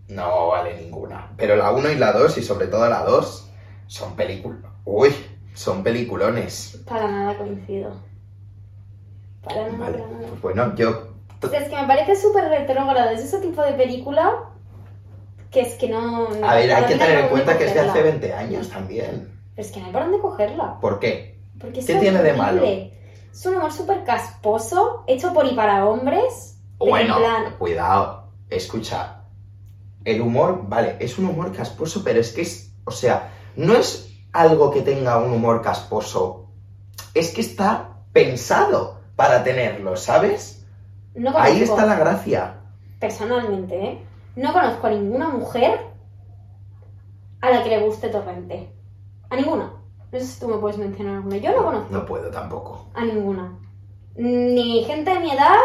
[0.09, 1.33] no vale ninguna.
[1.37, 3.49] Pero la 1 y la 2, y sobre todo la 2,
[3.87, 4.73] son películas.
[4.85, 5.15] Uy,
[5.55, 6.81] son peliculones.
[6.87, 8.01] Para nada coincido.
[9.45, 10.27] Para nada, Vale, para nada.
[10.29, 11.10] pues bueno, yo.
[11.43, 13.13] O sea, es que me parece súper retrógrada.
[13.13, 14.51] Es ese tipo de película
[15.51, 16.29] que es que no...
[16.29, 18.11] no A ver, hay que tener en cuenta que es de hace cogerla.
[18.11, 19.41] 20 años también.
[19.55, 20.81] Pero es que no hay por dónde cogerla.
[20.81, 21.41] ¿Por qué?
[21.59, 22.63] Porque ¿Qué tiene de malo?
[22.65, 26.59] Es un humor súper casposo, hecho por y para hombres.
[26.79, 29.23] Bueno, plan, cuidado, escucha.
[30.05, 32.73] El humor, vale, es un humor casposo, pero es que es.
[32.85, 36.49] O sea, no es algo que tenga un humor casposo.
[37.15, 40.60] Es que está pensado para tenerlo, ¿sabes?
[41.15, 42.55] No Ahí está la gracia.
[42.99, 44.07] personalmente, ¿eh?
[44.37, 45.81] No conozco a ninguna mujer
[47.41, 48.73] a la que le guste Torrente.
[49.31, 49.73] A ninguna.
[50.13, 51.37] No sé si tú me puedes mencionar alguna.
[51.39, 52.89] Yo no conozco No puedo tampoco.
[52.95, 53.59] a ninguna.
[54.17, 55.57] Ni gente de mi edad,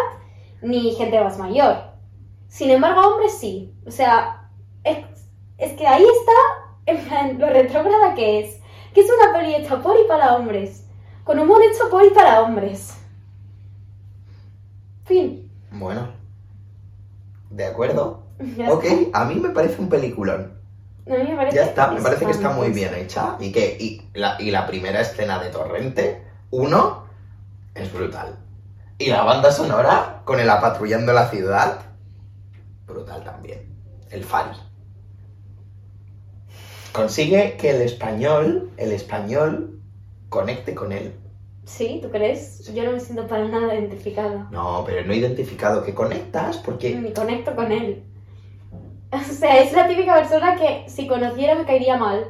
[0.61, 1.75] ni gente más mayor.
[2.47, 3.73] Sin embargo, hombres sí.
[3.85, 4.49] O sea,
[4.83, 4.97] es,
[5.57, 6.31] es que ahí está
[6.85, 8.61] en plan, lo retrógrada que es.
[8.93, 10.87] Que es una peli hecha por y para hombres.
[11.23, 12.97] Con humor hecho por y para hombres.
[15.05, 15.49] Fin.
[15.71, 16.09] Bueno.
[17.49, 18.23] De acuerdo.
[18.57, 19.21] Ya Ok, está.
[19.21, 20.59] a mí me parece un peliculón.
[21.07, 23.37] A mí me parece Ya está, me parece que está muy bien hecha.
[23.39, 27.05] Y que y la, y la primera escena de Torrente, uno,
[27.75, 28.37] es brutal.
[28.97, 31.79] Y la banda sonora, con el apatrullando la ciudad,
[32.87, 33.61] brutal también.
[34.09, 34.57] El Fari.
[36.91, 39.79] Consigue que el español, el español,
[40.29, 41.13] conecte con él.
[41.65, 42.71] Sí, ¿tú crees?
[42.73, 44.47] Yo no me siento para nada identificada.
[44.51, 48.03] No, pero no identificado que conectas porque Ni conecto con él.
[49.11, 52.25] O sea, es la típica persona que si conociera me caería mal.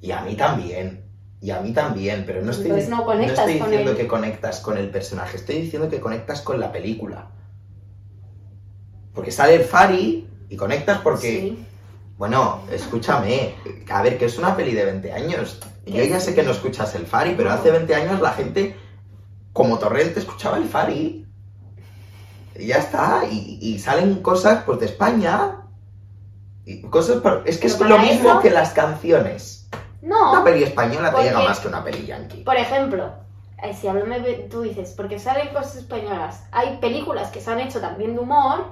[0.00, 1.04] Y a mí también.
[1.40, 3.96] Y a mí también, pero no estoy, Entonces no conectas estoy con diciendo él.
[3.96, 7.30] que conectas con el personaje, estoy diciendo que conectas con la película.
[9.14, 11.66] Porque sale el Fari y conectas porque, Sí.
[12.20, 13.54] Bueno, escúchame,
[13.90, 15.58] a ver, que es una peli de 20 años.
[15.86, 18.76] Yo ya sé que no escuchas el Fari, pero hace 20 años la gente,
[19.54, 21.26] como Torrente, escuchaba el Fari.
[22.56, 25.62] Y ya está, y, y salen cosas pues de España.
[26.66, 29.70] Y cosas por- es que es lo mismo eso- que las canciones.
[30.02, 32.42] No, Una peli española te llega más que una peli yankee.
[32.44, 33.14] por ejemplo,
[33.62, 37.60] eh, si háblame, de- tú dices, porque salen cosas españolas, hay películas que se han
[37.60, 38.66] hecho también de humor,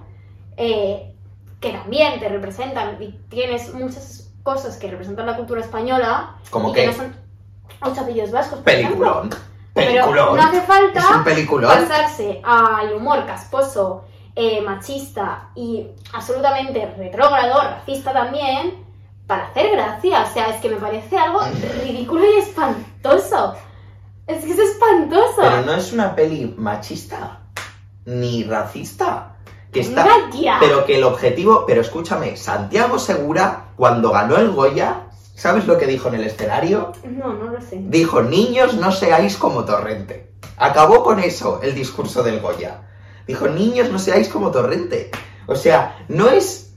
[0.58, 1.14] eh,
[1.60, 6.82] que también te representan y tienes muchas cosas que representan la cultura española Como que
[6.82, 7.16] que no son
[7.80, 8.98] ocho apellidos vascos, por ejemplo.
[8.98, 9.30] peliculón.
[9.74, 10.36] Pero Peliculón.
[10.36, 11.02] no hace falta
[11.62, 18.84] pasarse al humor casposo, eh, machista y absolutamente retrógrado, racista también,
[19.26, 20.22] para hacer gracia.
[20.28, 21.40] O sea, es que me parece algo
[21.84, 23.54] ridículo y espantoso.
[24.26, 25.36] Es que es espantoso.
[25.40, 27.40] Pero no es una peli machista
[28.04, 29.27] ni racista.
[29.72, 30.06] Que está.
[30.60, 31.64] Pero que el objetivo.
[31.66, 36.92] Pero escúchame, Santiago Segura, cuando ganó el Goya, ¿sabes lo que dijo en el escenario?
[37.04, 37.78] No, no lo sé.
[37.80, 40.32] Dijo: Niños, no seáis como Torrente.
[40.56, 42.82] Acabó con eso el discurso del Goya.
[43.26, 45.10] Dijo: Niños, no seáis como Torrente.
[45.46, 46.72] O sea, no es.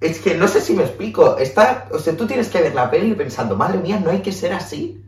[0.00, 1.36] Es que no sé si me explico.
[1.38, 4.32] Está, o sea, tú tienes que ver la peli pensando, madre mía, no hay que
[4.32, 5.02] ser así.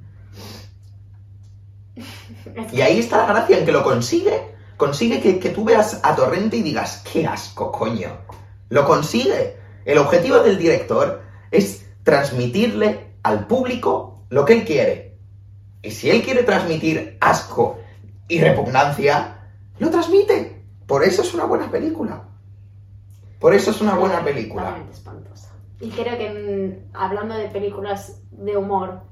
[2.73, 4.55] Y ahí está la gracia en que lo consigue.
[4.81, 8.09] Consigue que, que tú veas a Torrente y digas, qué asco, coño.
[8.71, 9.59] Lo consigue.
[9.85, 15.19] El objetivo del director es transmitirle al público lo que él quiere.
[15.83, 17.79] Y si él quiere transmitir asco
[18.27, 20.65] y repugnancia, lo transmite.
[20.87, 22.25] Por eso es una buena película.
[23.39, 24.83] Por eso es una buena película.
[24.91, 25.51] Espantosa.
[25.79, 29.03] Y creo que mm, hablando de películas de humor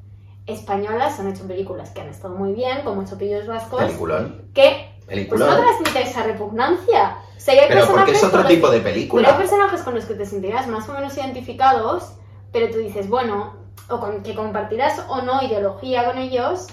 [0.46, 4.48] españolas, se han hecho películas que han estado muy bien, como Ocho Pillos Vascos, Peliculón.
[4.54, 7.18] que pues no transmite esa repugnancia.
[7.36, 9.36] O sea, hay Pero porque es otro tipo de Pero hay película.
[9.38, 12.12] personajes con los que te sentirás más o menos identificados,
[12.52, 13.56] pero tú dices, bueno,
[13.88, 16.66] o con que compartirás o no ideología con ellos,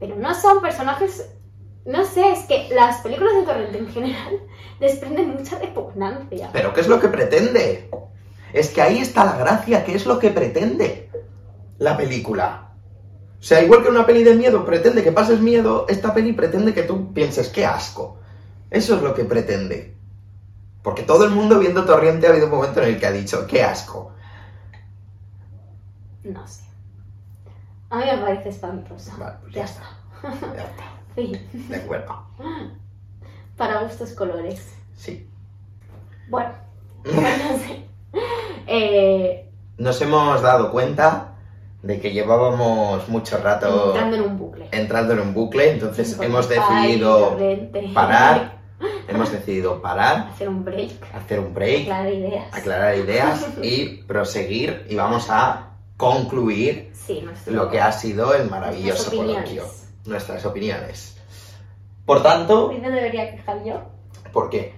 [0.00, 1.30] pero no son personajes,
[1.84, 4.40] no sé, es que las películas de Torrente en general
[4.80, 6.50] desprenden mucha repugnancia.
[6.52, 7.90] Pero ¿qué es lo que pretende?
[8.52, 11.08] Es que ahí está la gracia, ¿qué es lo que pretende
[11.78, 12.69] la película?
[13.40, 16.74] O sea, igual que una peli de miedo pretende que pases miedo, esta peli pretende
[16.74, 18.18] que tú pienses, qué asco.
[18.70, 19.96] Eso es lo que pretende.
[20.82, 23.46] Porque todo el mundo viendo Torriente ha habido un momento en el que ha dicho,
[23.46, 24.12] qué asco.
[26.24, 26.64] No sé.
[27.88, 29.16] A mí me parece espantosa.
[29.16, 29.82] Vale, pues ya ya está.
[30.54, 31.68] Ya está, Fin.
[31.68, 32.22] de acuerdo.
[33.56, 34.68] Para gustos colores.
[34.96, 35.28] Sí.
[36.28, 36.50] Bueno,
[37.04, 37.86] no sé.
[38.66, 41.29] Eh, Nos hemos dado cuenta
[41.82, 44.68] de que llevábamos mucho rato entrando en un bucle.
[44.72, 47.38] entrando en un bucle, entonces hemos decidido
[47.94, 48.58] parar,
[49.08, 50.90] hemos decidido parar, Hacer un break.
[51.14, 52.46] hacer un break, Aclarar ideas.
[52.54, 58.48] aclarar ideas y proseguir y vamos a concluir Sí, nuestro- lo que ha sido el
[58.50, 59.64] maravilloso coloquio,
[60.04, 61.16] nuestras opiniones.
[62.04, 63.80] Por tanto, ¿Por qué no debería quejar yo?
[64.32, 64.74] ¿por qué?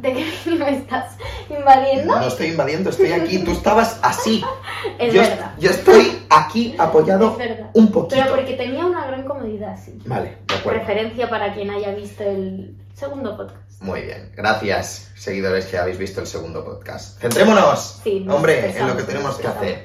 [0.00, 1.16] ¿De qué me estás
[1.48, 2.16] invadiendo?
[2.16, 4.42] No estoy invadiendo, estoy aquí, tú estabas así.
[4.98, 5.54] es yo, verdad.
[5.58, 7.70] yo estoy aquí apoyado Es verdad.
[7.74, 8.22] un poquito.
[8.22, 9.98] Pero porque tenía una gran comodidad, sí.
[10.06, 10.80] Vale, de acuerdo.
[10.80, 13.82] Referencia para quien haya visto el segundo podcast.
[13.82, 17.18] Muy bien, gracias, seguidores que habéis visto el segundo podcast.
[17.20, 19.84] Centrémonos, Sí, hombre, en lo que tenemos que hacer.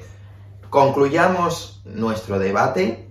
[0.68, 3.08] concluyamos nuestro debate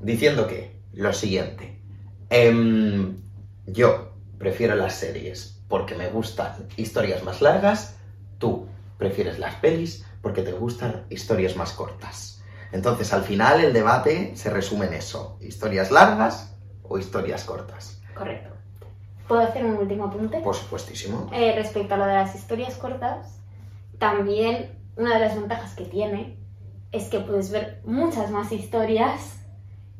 [0.00, 1.78] diciendo que lo siguiente.
[2.30, 3.18] Em,
[3.66, 7.96] yo prefiero las series porque me gustan historias más largas,
[8.38, 8.66] tú
[8.98, 12.42] prefieres las pelis porque te gustan historias más cortas.
[12.72, 18.02] Entonces, al final, el debate se resume en eso: historias largas o historias cortas.
[18.14, 18.50] Correcto.
[19.28, 20.40] ¿Puedo hacer un último apunte?
[20.40, 21.30] Por supuestísimo.
[21.32, 23.38] Eh, respecto a lo de las historias cortas,
[23.98, 26.36] también una de las ventajas que tiene
[26.90, 29.36] es que puedes ver muchas más historias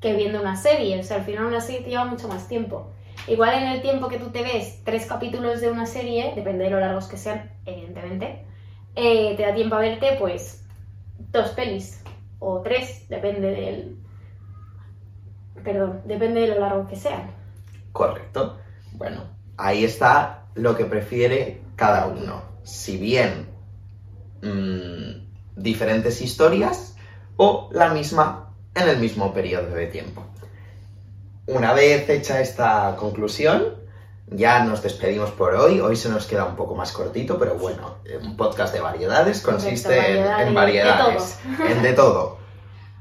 [0.01, 0.99] que viendo una serie.
[0.99, 2.91] O sea, al final una serie te lleva mucho más tiempo.
[3.27, 6.71] Igual en el tiempo que tú te ves tres capítulos de una serie, depende de
[6.71, 8.45] lo largos que sean, evidentemente,
[8.97, 10.67] eh, te da tiempo a verte pues
[11.31, 12.03] dos pelis
[12.39, 13.97] o tres, depende del...
[15.63, 17.31] Perdón, depende de lo largo que sean.
[17.93, 18.59] Correcto.
[18.93, 19.25] Bueno,
[19.57, 22.43] ahí está lo que prefiere cada uno.
[22.63, 23.49] Si bien
[24.43, 26.97] mm, diferentes historias
[27.37, 30.25] o la misma en el mismo periodo de tiempo.
[31.53, 33.75] Una vez hecha esta conclusión,
[34.29, 35.81] ya nos despedimos por hoy.
[35.81, 39.97] Hoy se nos queda un poco más cortito, pero bueno, un podcast de variedades consiste
[39.97, 41.67] en- variedades, en de variedades, todo.
[41.67, 42.39] en de todo.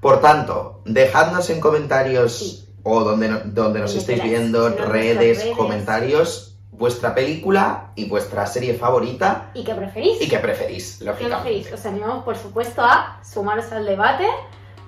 [0.01, 2.69] Por tanto, dejadnos en comentarios Sí.
[2.83, 5.55] o donde, donde nos estéis viendo, redes, redes.
[5.57, 10.21] comentarios, vuestra película y vuestra serie favorita ¿Y qué preferís?
[10.21, 11.43] y qué preferís, ¿Qué lógicamente.
[11.43, 11.73] preferís?
[11.73, 14.25] Os animamos, por supuesto, a sumaros al debate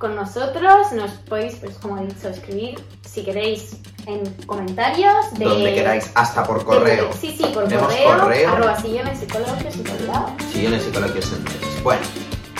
[0.01, 0.91] con nosotros.
[0.93, 5.13] Nos podéis, pues como he dicho, escribir si queréis en comentarios.
[5.37, 7.09] De, Donde queráis, hasta por de- correo.
[7.13, 8.19] sí, sí, por Tenemos correo.
[8.19, 8.49] correo.
[8.51, 10.25] Arroba sillones y por lado.
[10.51, 11.83] Sillones y coloquios enteros.
[11.83, 12.01] Bueno,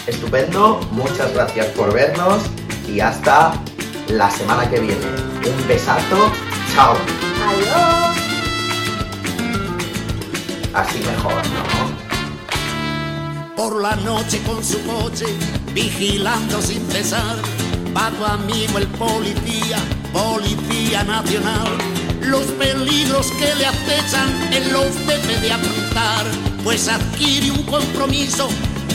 [0.08, 2.44] estupendo, muchas gracias por vernos
[2.88, 3.54] y hasta
[4.08, 5.06] la semana que viene.
[5.06, 6.32] Un besazo,
[6.76, 6.94] chao.
[7.50, 8.18] Adiós.
[10.74, 12.02] Así mejor, ¿no?
[13.58, 15.26] por la noche con su coche,
[15.74, 17.38] vigilando sin cesar.
[17.96, 19.78] Va tu amigo el policía,
[20.14, 21.70] policía nacional.
[22.22, 26.26] Los peligros que le acechan, él los debe de afrontar,
[26.64, 28.48] pues adquiere un compromiso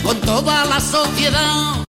[0.02, 1.85] con toda la sociedad.